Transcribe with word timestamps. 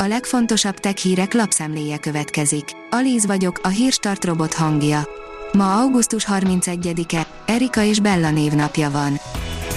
A 0.00 0.06
legfontosabb 0.06 0.78
tech 0.78 0.96
hírek 0.96 1.34
lapszemléje 1.34 1.98
következik. 1.98 2.64
Alíz 2.90 3.26
vagyok, 3.26 3.60
a 3.62 3.68
hírstart 3.68 4.24
robot 4.24 4.54
hangja. 4.54 5.08
Ma 5.52 5.80
augusztus 5.80 6.26
31-e, 6.28 7.26
Erika 7.46 7.82
és 7.82 8.00
Bella 8.00 8.30
névnapja 8.30 8.90
van. 8.90 9.20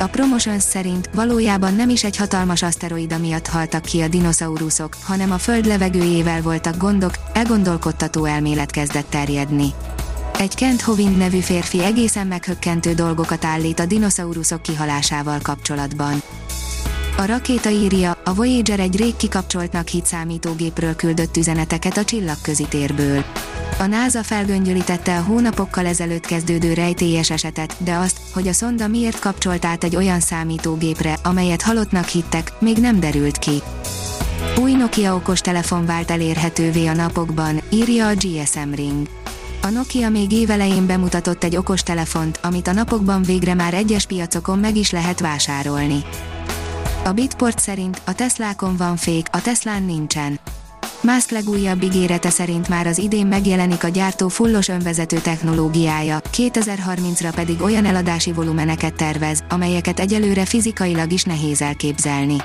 A 0.00 0.06
Promotions 0.06 0.62
szerint 0.62 1.10
valójában 1.14 1.74
nem 1.74 1.88
is 1.88 2.04
egy 2.04 2.16
hatalmas 2.16 2.62
aszteroida 2.62 3.18
miatt 3.18 3.46
haltak 3.46 3.82
ki 3.82 4.00
a 4.00 4.08
dinoszauruszok, 4.08 4.96
hanem 5.02 5.30
a 5.30 5.38
Föld 5.38 5.66
levegőjével 5.66 6.42
voltak 6.42 6.76
gondok, 6.76 7.14
elgondolkodtató 7.32 8.24
elmélet 8.24 8.70
kezdett 8.70 9.10
terjedni. 9.10 9.68
Egy 10.38 10.54
Kent 10.54 10.80
Hovind 10.80 11.16
nevű 11.16 11.40
férfi 11.40 11.84
egészen 11.84 12.26
meghökkentő 12.26 12.92
dolgokat 12.92 13.44
állít 13.44 13.80
a 13.80 13.86
dinoszauruszok 13.86 14.62
kihalásával 14.62 15.38
kapcsolatban. 15.42 16.22
A 17.16 17.24
rakéta 17.24 17.70
írja, 17.70 18.16
a 18.24 18.34
Voyager 18.34 18.80
egy 18.80 18.96
rég 18.96 19.16
kikapcsoltnak 19.16 19.88
hit 19.88 20.06
számítógépről 20.06 20.96
küldött 20.96 21.36
üzeneteket 21.36 21.96
a 21.96 22.04
csillagközi 22.04 22.66
térből. 22.68 23.24
A 23.78 23.86
NASA 23.86 24.22
felgöngyölítette 24.22 25.16
a 25.16 25.22
hónapokkal 25.22 25.86
ezelőtt 25.86 26.26
kezdődő 26.26 26.72
rejtélyes 26.72 27.30
esetet, 27.30 27.76
de 27.78 27.94
azt, 27.94 28.20
hogy 28.32 28.48
a 28.48 28.52
szonda 28.52 28.88
miért 28.88 29.18
kapcsolt 29.18 29.64
át 29.64 29.84
egy 29.84 29.96
olyan 29.96 30.20
számítógépre, 30.20 31.18
amelyet 31.22 31.62
halottnak 31.62 32.06
hittek, 32.06 32.52
még 32.58 32.76
nem 32.76 33.00
derült 33.00 33.38
ki. 33.38 33.62
Új 34.60 34.72
Nokia 34.72 35.14
okostelefon 35.14 35.86
vált 35.86 36.10
elérhetővé 36.10 36.86
a 36.86 36.94
napokban, 36.94 37.60
írja 37.70 38.06
a 38.06 38.14
GSM 38.14 38.72
Ring. 38.74 39.08
A 39.62 39.68
Nokia 39.68 40.08
még 40.08 40.32
évelején 40.32 40.86
bemutatott 40.86 41.44
egy 41.44 41.56
okostelefont, 41.56 42.38
amit 42.42 42.68
a 42.68 42.72
napokban 42.72 43.22
végre 43.22 43.54
már 43.54 43.74
egyes 43.74 44.06
piacokon 44.06 44.58
meg 44.58 44.76
is 44.76 44.90
lehet 44.90 45.20
vásárolni. 45.20 46.04
A 47.04 47.12
Bitport 47.12 47.58
szerint 47.58 48.00
a 48.04 48.14
Teslákon 48.14 48.76
van 48.76 48.96
fék, 48.96 49.26
a 49.32 49.42
Teslán 49.42 49.82
nincsen. 49.82 50.40
Musk 51.00 51.30
legújabb 51.30 51.82
ígérete 51.82 52.30
szerint 52.30 52.68
már 52.68 52.86
az 52.86 52.98
idén 52.98 53.26
megjelenik 53.26 53.84
a 53.84 53.88
gyártó 53.88 54.28
fullos 54.28 54.68
önvezető 54.68 55.18
technológiája, 55.18 56.20
2030-ra 56.32 57.32
pedig 57.34 57.62
olyan 57.62 57.84
eladási 57.84 58.32
volumeneket 58.32 58.94
tervez, 58.94 59.44
amelyeket 59.48 60.00
egyelőre 60.00 60.44
fizikailag 60.44 61.12
is 61.12 61.22
nehéz 61.22 61.62
elképzelni. 61.62 62.36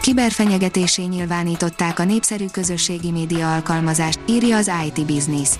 Kiberfenyegetésé 0.00 1.02
nyilvánították 1.02 1.98
a 1.98 2.04
népszerű 2.04 2.46
közösségi 2.46 3.10
média 3.10 3.54
alkalmazást, 3.54 4.18
írja 4.28 4.56
az 4.56 4.70
IT 4.86 5.06
Business. 5.06 5.50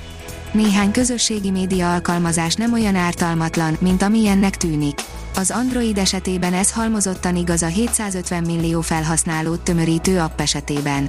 Néhány 0.53 0.91
közösségi 0.91 1.51
média 1.51 1.93
alkalmazás 1.93 2.55
nem 2.55 2.73
olyan 2.73 2.95
ártalmatlan, 2.95 3.77
mint 3.81 4.03
amilyennek 4.03 4.57
tűnik. 4.57 5.01
Az 5.39 5.51
Android 5.51 5.99
esetében 5.99 6.55
ez 6.55 6.73
halmozottan 6.73 7.37
igaz 7.37 7.63
a 7.63 7.67
750 7.67 8.43
millió 8.43 8.81
felhasználót 8.81 9.61
tömörítő 9.61 10.19
app 10.19 10.41
esetében. 10.41 11.09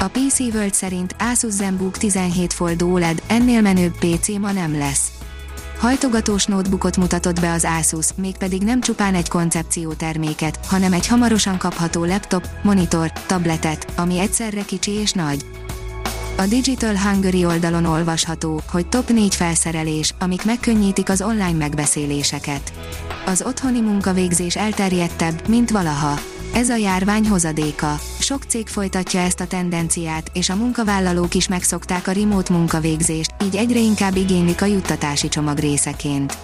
A 0.00 0.08
PC 0.08 0.38
World 0.38 0.74
szerint 0.74 1.16
Asus 1.18 1.52
ZenBook 1.52 1.98
17 1.98 2.52
Fold 2.52 2.82
OLED, 2.82 3.22
ennél 3.26 3.60
menőbb 3.60 3.92
PC 3.98 4.28
ma 4.28 4.52
nem 4.52 4.78
lesz. 4.78 5.10
Hajtogatós 5.78 6.44
notebookot 6.44 6.96
mutatott 6.96 7.40
be 7.40 7.52
az 7.52 7.66
Asus, 7.78 8.06
mégpedig 8.16 8.62
nem 8.62 8.80
csupán 8.80 9.14
egy 9.14 9.28
koncepció 9.28 9.92
terméket, 9.92 10.58
hanem 10.66 10.92
egy 10.92 11.06
hamarosan 11.06 11.58
kapható 11.58 12.04
laptop, 12.04 12.48
monitor, 12.62 13.12
tabletet, 13.12 13.86
ami 13.96 14.18
egyszerre 14.18 14.62
kicsi 14.62 14.90
és 14.90 15.12
nagy. 15.12 15.44
A 16.40 16.46
Digital 16.46 16.96
Hungary 16.98 17.44
oldalon 17.44 17.84
olvasható, 17.84 18.62
hogy 18.70 18.86
top 18.86 19.10
4 19.10 19.34
felszerelés, 19.34 20.14
amik 20.18 20.44
megkönnyítik 20.44 21.08
az 21.08 21.22
online 21.22 21.52
megbeszéléseket. 21.52 22.72
Az 23.26 23.42
otthoni 23.46 23.80
munkavégzés 23.80 24.56
elterjedtebb, 24.56 25.48
mint 25.48 25.70
valaha. 25.70 26.18
Ez 26.54 26.68
a 26.68 26.76
járvány 26.76 27.28
hozadéka. 27.28 28.00
Sok 28.18 28.42
cég 28.48 28.68
folytatja 28.68 29.20
ezt 29.20 29.40
a 29.40 29.46
tendenciát, 29.46 30.30
és 30.32 30.48
a 30.48 30.56
munkavállalók 30.56 31.34
is 31.34 31.48
megszokták 31.48 32.06
a 32.06 32.12
remote 32.12 32.52
munkavégzést, 32.52 33.34
így 33.44 33.56
egyre 33.56 33.78
inkább 33.78 34.16
igénylik 34.16 34.62
a 34.62 34.66
juttatási 34.66 35.28
csomag 35.28 35.58
részeként. 35.58 36.36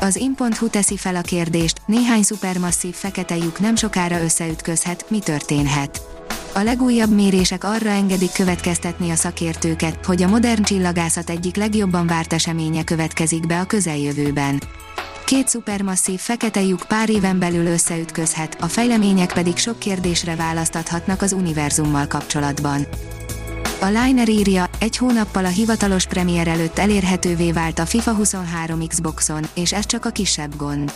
Az 0.00 0.16
in.hu 0.16 0.68
teszi 0.68 0.96
fel 0.96 1.16
a 1.16 1.20
kérdést, 1.20 1.80
néhány 1.86 2.22
szupermasszív 2.22 2.94
fekete 2.94 3.36
lyuk 3.36 3.60
nem 3.60 3.76
sokára 3.76 4.22
összeütközhet, 4.22 5.04
mi 5.10 5.18
történhet. 5.18 6.17
A 6.58 6.62
legújabb 6.62 7.14
mérések 7.14 7.64
arra 7.64 7.88
engedik 7.88 8.32
következtetni 8.32 9.10
a 9.10 9.14
szakértőket, 9.14 10.04
hogy 10.04 10.22
a 10.22 10.28
modern 10.28 10.62
csillagászat 10.62 11.30
egyik 11.30 11.56
legjobban 11.56 12.06
várt 12.06 12.32
eseménye 12.32 12.84
következik 12.84 13.46
be 13.46 13.60
a 13.60 13.64
közeljövőben. 13.64 14.62
Két 15.24 15.48
szupermasszív 15.48 16.20
fekete 16.20 16.62
lyuk 16.62 16.84
pár 16.88 17.10
éven 17.10 17.38
belül 17.38 17.66
összeütközhet, 17.66 18.56
a 18.60 18.66
fejlemények 18.66 19.32
pedig 19.32 19.56
sok 19.56 19.78
kérdésre 19.78 20.36
választathatnak 20.36 21.22
az 21.22 21.32
univerzummal 21.32 22.06
kapcsolatban. 22.06 22.86
A 23.80 23.86
Liner 23.86 24.28
írja, 24.28 24.70
egy 24.78 24.96
hónappal 24.96 25.44
a 25.44 25.48
hivatalos 25.48 26.06
premier 26.06 26.48
előtt 26.48 26.78
elérhetővé 26.78 27.52
vált 27.52 27.78
a 27.78 27.86
FIFA 27.86 28.14
23 28.14 28.86
Xboxon, 28.86 29.46
és 29.54 29.72
ez 29.72 29.86
csak 29.86 30.04
a 30.04 30.10
kisebb 30.10 30.56
gond. 30.56 30.92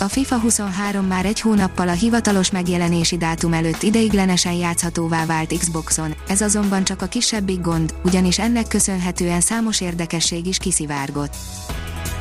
A 0.00 0.04
FIFA 0.04 0.38
23 0.38 1.04
már 1.04 1.24
egy 1.26 1.40
hónappal 1.40 1.88
a 1.88 1.92
hivatalos 1.92 2.50
megjelenési 2.50 3.16
dátum 3.16 3.52
előtt 3.52 3.82
ideiglenesen 3.82 4.52
játszhatóvá 4.52 5.26
vált 5.26 5.58
Xboxon, 5.58 6.14
ez 6.28 6.40
azonban 6.40 6.84
csak 6.84 7.02
a 7.02 7.06
kisebbik 7.06 7.60
gond, 7.60 7.94
ugyanis 8.04 8.38
ennek 8.38 8.68
köszönhetően 8.68 9.40
számos 9.40 9.80
érdekesség 9.80 10.46
is 10.46 10.58
kiszivárgott. 10.58 11.34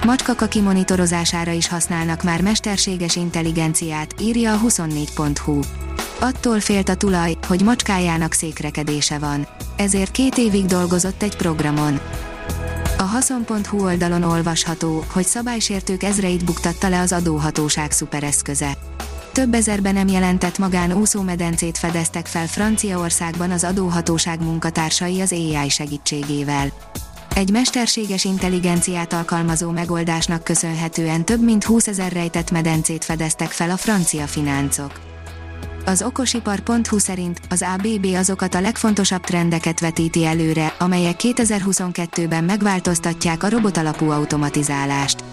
Macskakaki 0.05 0.61
monitorozására 0.61 1.51
is 1.51 1.67
használnak 1.67 2.23
már 2.23 2.41
mesterséges 2.41 3.15
intelligenciát, 3.15 4.15
írja 4.21 4.53
a 4.53 4.59
24.hu. 4.59 5.59
Attól 6.21 6.59
félt 6.59 6.89
a 6.89 6.95
tulaj, 6.95 7.37
hogy 7.47 7.61
macskájának 7.61 8.33
székrekedése 8.33 9.17
van. 9.17 9.47
Ezért 9.75 10.11
két 10.11 10.37
évig 10.37 10.65
dolgozott 10.65 11.23
egy 11.23 11.35
programon. 11.35 11.99
A 12.97 13.01
haszon.hu 13.03 13.83
oldalon 13.83 14.23
olvasható, 14.23 15.03
hogy 15.11 15.25
szabálysértők 15.25 16.03
ezreit 16.03 16.45
buktatta 16.45 16.89
le 16.89 16.99
az 16.99 17.11
adóhatóság 17.11 17.91
szupereszköze. 17.91 18.77
Több 19.31 19.53
ezerben 19.53 19.93
nem 19.93 20.07
jelentett 20.07 20.57
magán 20.57 20.93
úszómedencét 20.93 21.77
fedeztek 21.77 22.25
fel 22.25 22.47
Franciaországban 22.47 23.51
az 23.51 23.63
adóhatóság 23.63 24.43
munkatársai 24.43 25.21
az 25.21 25.31
AI 25.31 25.69
segítségével. 25.69 26.67
Egy 27.35 27.51
mesterséges 27.51 28.25
intelligenciát 28.25 29.13
alkalmazó 29.13 29.69
megoldásnak 29.71 30.43
köszönhetően 30.43 31.25
több 31.25 31.43
mint 31.43 31.63
20 31.63 31.87
ezer 31.87 32.11
rejtett 32.11 32.51
medencét 32.51 33.05
fedeztek 33.05 33.49
fel 33.49 33.69
a 33.69 33.77
francia 33.77 34.27
fináncok. 34.27 34.99
Az 35.89 36.01
okosipar.hu 36.01 36.97
szerint 36.97 37.39
az 37.49 37.65
ABB 37.73 38.05
azokat 38.15 38.55
a 38.55 38.61
legfontosabb 38.61 39.21
trendeket 39.21 39.79
vetíti 39.79 40.25
előre, 40.25 40.75
amelyek 40.79 41.15
2022-ben 41.23 42.43
megváltoztatják 42.43 43.43
a 43.43 43.49
robotalapú 43.49 44.09
automatizálást. 44.09 45.23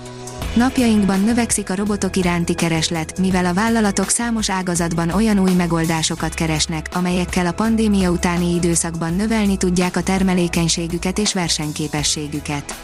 Napjainkban 0.55 1.21
növekszik 1.21 1.71
a 1.71 1.75
robotok 1.75 2.16
iránti 2.16 2.55
kereslet, 2.55 3.19
mivel 3.19 3.45
a 3.45 3.55
vállalatok 3.55 4.09
számos 4.09 4.50
ágazatban 4.50 5.11
olyan 5.11 5.39
új 5.39 5.53
megoldásokat 5.53 6.34
keresnek, 6.34 6.89
amelyekkel 6.93 7.47
a 7.47 7.53
pandémia 7.53 8.11
utáni 8.11 8.55
időszakban 8.55 9.15
növelni 9.15 9.56
tudják 9.56 9.97
a 9.97 10.03
termelékenységüket 10.03 11.19
és 11.19 11.34
versenyképességüket. 11.34 12.75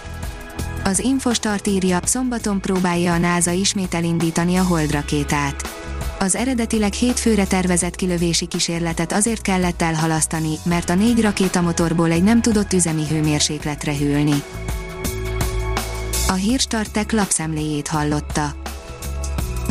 Az 0.84 0.99
Infostart 0.99 1.66
írja, 1.66 1.99
szombaton 2.05 2.61
próbálja 2.61 3.12
a 3.12 3.19
NASA 3.19 3.50
ismét 3.50 3.94
elindítani 3.94 4.56
a 4.56 4.62
Hold 4.62 4.91
rakétát. 4.91 5.81
Az 6.22 6.34
eredetileg 6.34 6.93
hétfőre 6.93 7.47
tervezett 7.47 7.94
kilövési 7.97 8.47
kísérletet 8.47 9.12
azért 9.12 9.43
kellett 9.43 9.83
elhalasztani, 9.83 10.55
mert 10.65 10.91
a 10.91 10.94
négy 10.94 11.21
rakétamotorból 11.21 12.10
egy 12.10 12.22
nem 12.22 12.43
tudott 12.43 12.72
üzemi 12.72 13.06
hőmérsékletre 13.09 13.97
hűlni. 13.97 14.43
A 16.28 16.32
Hírstartek 16.32 17.12
lapszemléjét 17.12 17.88
hallotta. 17.88 18.62